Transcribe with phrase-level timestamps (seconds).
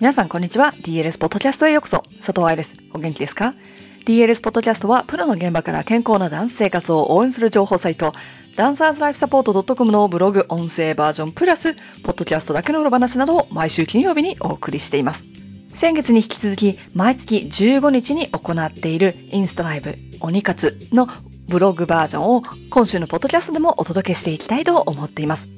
[0.00, 0.72] 皆さんこんにちは。
[0.82, 2.04] DLS ポッドキャストへようこそ。
[2.18, 2.72] 佐藤愛です。
[2.94, 3.54] お元気ですか
[4.06, 8.12] ?DLS ポッドキャストはプロの現場から健康なダンス生活を応援する情報サイト、
[8.54, 11.74] ダンサーズライフサポート .com のブログ音声バージョンプラス、
[12.04, 15.24] ポッドキャストだけの裏話などを毎週金曜日にお送りしています。
[15.74, 21.08] 先月に引き続き、毎月15日に行っているインスタライブ、鬼活の
[21.48, 25.48] ブログバージョンを今週のポッドキャストでもお届けしていきたいと思っています。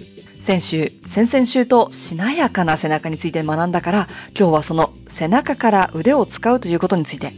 [0.50, 7.32] 先週、先々週としなやかな背中について学んだから、今日はその背中から腕を使うということについて。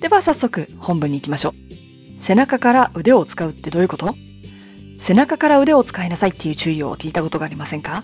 [0.00, 1.54] では早速本文に行きましょう。
[2.20, 4.16] 背中から腕を使うってどういうこと？
[4.98, 8.02] 背中から腕を使いなさいっていう注意を聞いたことがありませんか？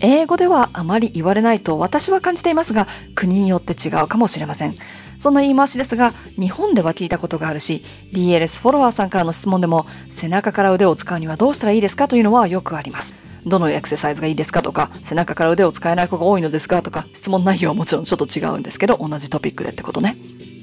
[0.00, 4.74] 英語ではあまり言われないと私は感じていますが、国によって違うかもしれません。
[5.18, 7.84] そんな言い回しですが、日本では聞いたことがあるし、
[8.14, 13.27] DLS フォロワーさんからの質問でも、背中から腕を使うにはどうしたらいいですかというのはよくあります。
[13.46, 20.16] どのエクササイズがいいですかとか、背中から腕を使えない子が多いのですかとか、質問内容はもちろんちょっと違うんですけど、同じトピックでってことね。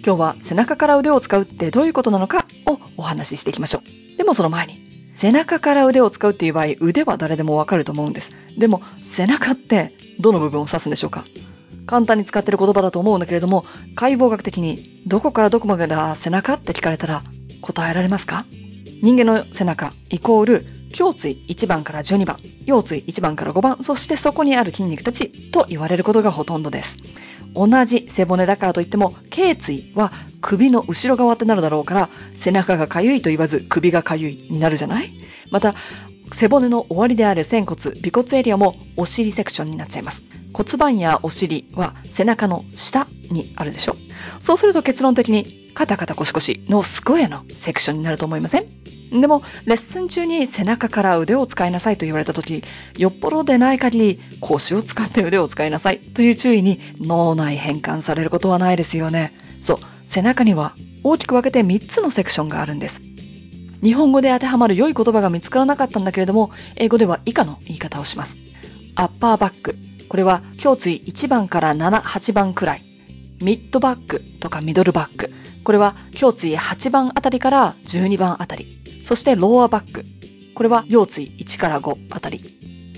[0.05, 4.17] 今日は背中から腕を使うってどういうことなのかをお話ししていきましょう。
[4.17, 4.79] でもその前に、
[5.15, 8.33] 背中から腕を使うっていう場合、腕は誰でもわかると思うんです。
[8.57, 11.23] でも、背中ってどの部分を指すんでしょうか
[11.85, 13.65] 簡単に使ってる言葉だと思うんだけれども、
[13.95, 17.23] 解剖学的にどこからどこまでだ背中って聞かれたら
[17.61, 18.45] 答えられますか
[19.01, 20.65] 人間の背中イコール
[20.97, 26.97] 胸椎1番から12番、腰椎1番から5番、そしてそこにある筋肉たちと言われることがほとんどです。
[27.53, 35.11] 同じ背骨だからといっても、頸椎は首の後ろ側ってなるだろうから、背中が痒いと言わず首が痒いになるじゃない？
[35.51, 35.75] また、
[36.31, 40.23] 背骨の終わりである仙骨、尾骨エリアもお尻セクションになっちゃいます。
[40.53, 44.43] 骨盤やお尻は背中の下にあるでしょう。
[44.43, 48.65] そうすると結論的に、カタカタコシコシのスクエアのセクションになると思いません？
[49.11, 52.63] でも、レッスン中に背中から腕を使いなさいと言われた時、
[52.97, 59.31] よっぽどでない限り腰を使って腕を使いなさいという注意に脳内変換されることはないですよね。
[59.61, 63.01] そう、背中には大きく分けて3つのセクションがあるんです。
[63.83, 68.37] 日本語で当てはまる良い言葉が見つからなかったんだけれども、英語では以下の言い方をします。
[68.95, 69.75] アッパーバック。
[70.09, 72.81] これは胸椎1番から7、8番くらい。
[73.41, 75.31] ミッドバックとかミドルバック。
[75.63, 78.84] これは胸椎8番あたりから12番あたり。
[79.05, 80.03] そしてローアバック。
[80.55, 82.41] これは腰椎1から5あたり。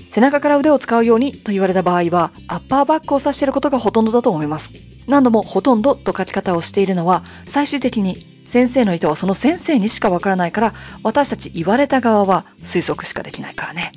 [0.09, 4.69] 背中から腕を使うようにと言われた場合は、アッパーバックを指していることがほとんどだと思います。
[5.05, 10.73] 何度もほとんどと書き方をしているのは、最終的に先生の意図はその先生にしかわからないから、
[11.03, 13.91] 私たち言われた側は推測しかできないからね。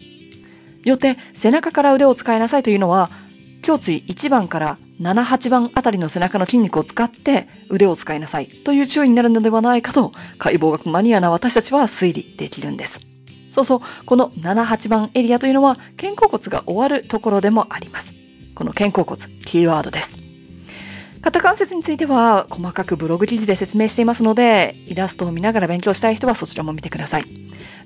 [0.82, 3.08] よって、背中から腕を使いなさいというのは、
[3.66, 13.00] 胸椎1番から7、8番あたりの背中の筋肉を使って腕を使いなさいという注意になるのではないかと解剖学マニアな私たちは推理できるんです。
[13.50, 18.12] そうそう、この7、8番エリアというのは肩甲骨が終わるところでもあります。
[18.54, 20.18] この肩甲骨、キーワードです。
[21.22, 27.24] 肩関節については細かくブログ記事で説明していますので、イラストを見ながら勉強したい人はそちらも見てください。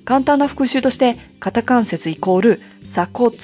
[0.05, 3.35] 簡単な復習として、肩関節イコール鎖骨、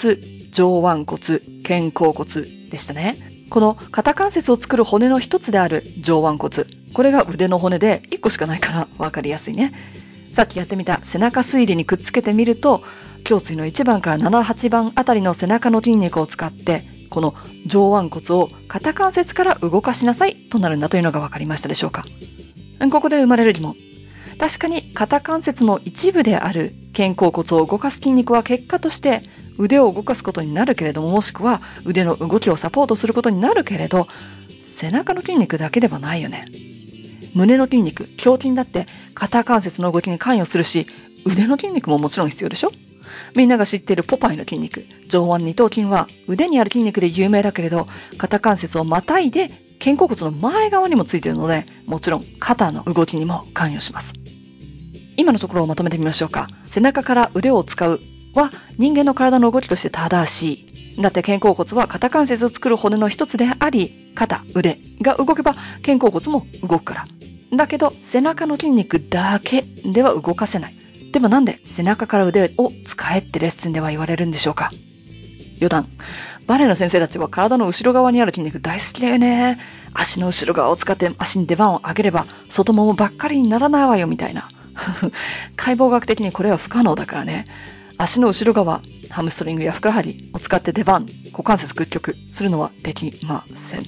[0.51, 3.17] 上腕骨、肩甲骨でしたね。
[3.50, 6.66] この肩関節を作る骨の一つである上腕骨。
[6.94, 9.73] これが腕の骨で1個しかないから分かりやすいね。
[10.31, 12.84] さっきやってみた背中推理にくっつけてみると、
[13.29, 17.35] 胸椎の1番から7、8番あたりの背中の筋肉を使って、この
[17.66, 22.06] 上腕骨を肩関節から動かしなさいとなるんだというのが分かりましたでしょうか。
[22.89, 23.75] ここで生まれる疑問。
[24.39, 29.22] 確かに肩関節の一部である肩甲骨を動かす筋肉は結果として
[29.61, 34.07] 腕を動かすことになるけれども、もしくは腕の動きをサポートすることになるけれど、
[34.66, 36.47] 背中の筋肉だけではないよね。
[37.35, 40.88] 胸の筋肉、胸筋だって肩関節の動きに関与するし、
[41.25, 42.71] 腕の筋肉ももちろん必要でしょ
[43.35, 54.13] みんなが知っているポパイの筋肉、上腕二頭筋は腕にある筋肉で有名だけれど、肩関節をまたいで肩甲骨の前側にもついているので、もちろん肩の動きにも関与します。
[55.17, 56.47] 今のところをまとめてみましょうか。
[56.66, 58.00] 背中から腕を使う
[58.34, 60.54] は人間の体の動きとして正し
[60.98, 61.01] い。
[61.01, 65.56] だって肩甲骨は肩関節を作る骨の一つであり、肩、腕が動けば
[65.86, 67.07] 肩甲骨も動くから。
[67.57, 70.75] だけど背中の筋肉だけでは動かせない。
[71.12, 74.72] でもなんで背中から腕を使えってレッスンでは言われるんでしょうか
[75.57, 75.88] 余談。
[76.48, 79.60] バレエの先生たちは体の後ろ側にある筋肉大好きだよね。
[79.94, 84.50] 足の後ろ側を使って足に出番を上げれば外ももばっかりにならないわよみたいな。
[85.56, 87.45] 解剖学的にこれは不可能だからね。
[88.01, 88.81] 足の後ろ側、
[89.12, 93.83] ハムストリングやふくらはぎを使って出番、股関節屈曲するのはできません。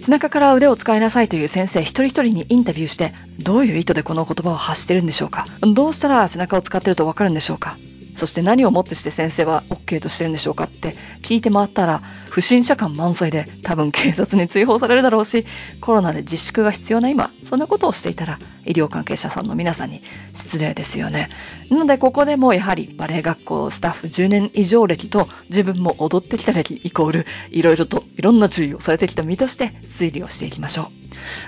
[0.00, 7.76] 背中から腕を使いなさいという先生一人一人にインタビューして、どういう意図でこの言葉を発してるんでしょうかどうしたら背中を使ってるとわかるんでしょうか
[8.14, 15.46] そして何をもってして先生は OK としてるんでしょうかって聞いて回ったら不審者感満載で多分警察に追放されるだろうし
[15.80, 20.02] コロナで自粛が必要な今そんなことをしていたら医療関係者さんの皆さんに
[20.34, 21.28] 失礼ですよね。
[21.68, 31.01] なのでここでもやはりバレエ学校スタッフ10年以上歴と自分も踊ってきた歴イコールいろいろといろんな注意をされてきた身として推理をしていきましょう。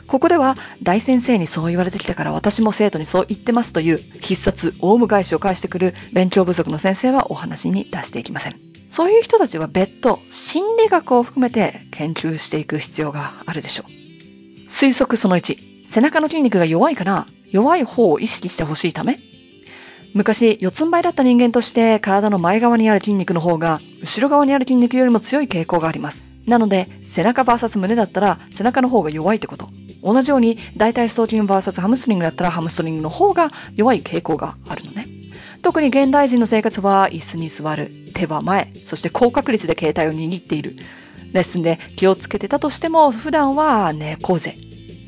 [0.06, 8.56] ここでは大先生にそう言われてきたから私も生徒にそう言ってますという必殺オウム返しを返してくる勉強不足の先生はお話に出していきません。
[8.88, 14.70] そういう人たちは別途心理学を含めて研究していく必要があるでしょう。
[14.70, 19.18] 推測その1、背中の筋肉が弱いから弱い方を意識してほしいため
[20.14, 26.33] 昔、四つん這いだった人間として体の前側にある筋肉の方が後ろ側にある筋肉よりも強い傾向があります。
[26.46, 29.68] なので、背中 VS 胸だったら背中の方が弱いってこと。
[30.02, 35.08] 同じように大腿四頭筋 VS ハムストリングだったらハムストリングの方が弱い傾向があるのね。
[35.62, 40.76] 特に現代人の生活は椅子に座る、手は前、そして高確率で携帯を握っている。
[41.32, 44.56] レッスンで気をつけてたとしても普段は猫背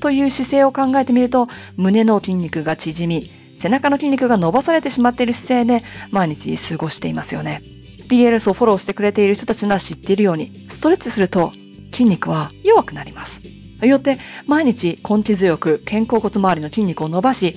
[0.00, 7.62] という姿勢を考えてみると胸の筋肉が縮み、背中の筋肉が伸ばされてしまっている姿勢で毎日過ごしていますよね。
[8.08, 11.52] DLS をフォローしてくれている人たちは知っているように、ストレッチすると
[11.90, 13.40] 筋肉は弱くなります。
[13.82, 17.56] よって毎日根気強く肩甲骨周りの筋肉を伸ばし、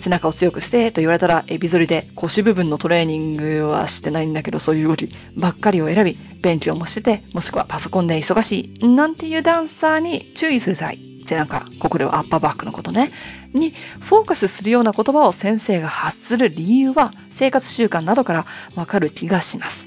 [0.00, 13.12] 背中を強くしてと言われたらエビ反りで腰部分のトレーニングはしてないんだけどそういう動きばっかりを選び勉強もしててもしくはパソコンで忙しいなんていうダンサーに注意する際ってなんかここではアッパーバックのことね。
[13.52, 19.86] にフォーカスするような言葉を先生が発する理由は生活習慣などからわかる気がします。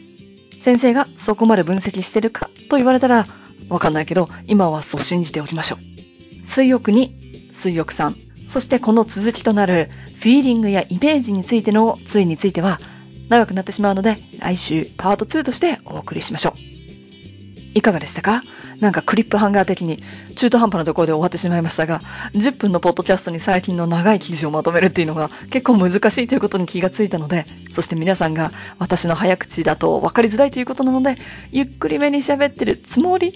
[0.59, 3.25] 先生がそこまで分析してるかと言われたら
[3.69, 6.47] わかんないけど今はそう信じておきましょう。
[6.47, 8.15] 水浴2水浴3
[8.47, 9.89] そしてこの続きとなる
[10.19, 12.79] フィーリングやイメージについてのついについては
[13.29, 16.70] 長くなってしまうので来週パート2としてお送りしましょう。
[17.73, 18.43] いかがでしたか？
[18.79, 20.03] なんかクリップハンガー的に
[20.35, 22.01] 中途半端なところで終わってしまいましたが、
[22.33, 31.15] 10分のポッドキャストに最近の長い記事をまとめるっていうのが結構難しいということに気がついたので、そして皆さんが私の早口だと分かりづらいということなので、
[31.51, 33.31] ゆっくりめに喋ってるつもり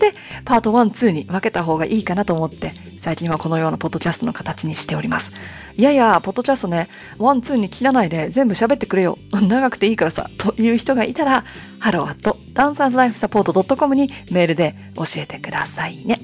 [0.00, 2.72] で、パート1、2に分けた方がいいかなと思って、
[3.04, 5.34] 最近はこのようなポッドキャストの形にしております。
[5.76, 9.18] いやいや、ポッドキャストね、1、2に切らないで全部喋ってくれよ。
[9.46, 10.30] 長くていいからさ。
[10.38, 11.44] という人がいたら、
[11.80, 16.18] hello.dancerslifesupport.com にメールで教えてくださいね。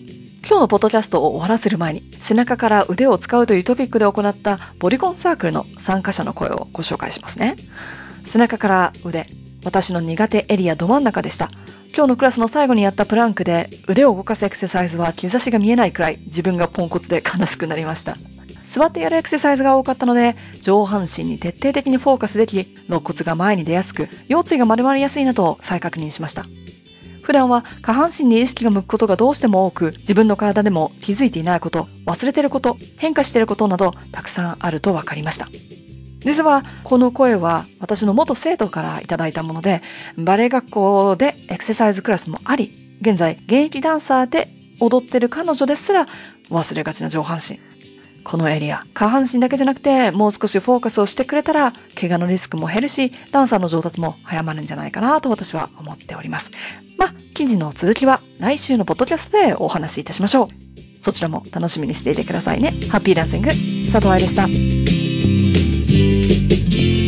[0.48, 7.56] 今日のポッドキャストを終わらせる前に、背中から腕を使うというトピックで行ったボリコンサークルの参加者の声をご紹介しますね。
[8.24, 9.28] 背中から腕、
[9.66, 11.50] 私の苦手エリアど真ん中でした。
[12.00, 18.16] 今日のクラスの最後にやったプランクで腕を動かすエクササイズは兆しが見えないくらい自分がポンコツで悲しくなりました。
[18.64, 26.46] 座ってやるエクササイズが多かったので上半身に徹底的にフォーカスでき肋骨が前に出やすく腰椎が丸まりやすいなと再確認しました。
[27.20, 35.48] 普段は下半身に意識が向くことがどうしても多く自分の体でも気づいていないこと忘れてること変化してることなどたくさんあると分かりました。
[36.20, 39.82] 実はこの声は私の元生徒からいただいたもので、
[40.16, 44.48] バレエ学校でエクササイズクラスもあり、現在現役ダンサーで
[44.80, 46.06] 踊ってる彼女ですら
[46.50, 47.58] 忘れがちな上半身。
[48.22, 56.50] このエリア、下半身だけじゃなくて、もう少しフォーカスをしてくれたら、怪我のリスクも減るし、ダンサーの上達も早まるんじゃないかなと私は思っております。
[56.98, 60.48] まあ、記事の続きは来週のポッドキャストでお話しいたしましょう。
[61.02, 62.72] そちらも楽しみにしていてくださいね。
[62.90, 63.48] ハッピーダンシング、
[63.90, 65.09] 佐藤愛でした。
[66.50, 66.99] Thank you.